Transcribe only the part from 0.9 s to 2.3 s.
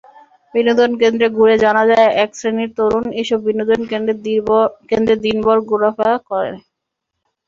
কেন্দ্র ঘুরে জানা যায়,